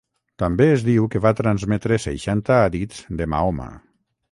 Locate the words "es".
0.77-0.85